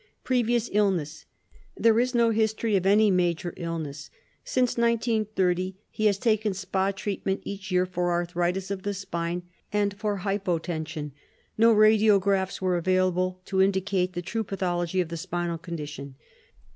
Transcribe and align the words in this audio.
Previous 0.23 0.67
Illness: 0.73 1.25
There 1.77 1.99
is 1.99 2.15
no 2.15 2.31
history 2.31 2.75
of 2.75 2.87
any 2.87 3.11
major 3.11 3.53
illness. 3.55 4.09
Since 4.43 4.75
1930, 4.75 5.75
he 5.91 6.07
has 6.07 6.17
taken 6.17 6.55
spa 6.55 6.89
treatment 6.89 7.41
each 7.43 7.69
year 7.69 7.85
for 7.85 8.09
arthritis 8.09 8.71
of 8.71 8.81
the 8.81 8.95
spine 8.95 9.43
and 9.71 9.93
for 9.93 10.21
hypotension. 10.21 11.11
No 11.55 11.71
radiographs 11.71 12.59
were 12.59 12.77
available 12.77 13.41
to 13.45 13.61
indicate 13.61 14.13
the 14.13 14.23
true 14.23 14.43
pathology 14.43 15.01
of 15.01 15.09
the 15.09 15.17
spinal 15.17 15.59
condition. 15.59 16.15